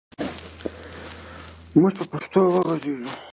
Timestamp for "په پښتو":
1.99-2.39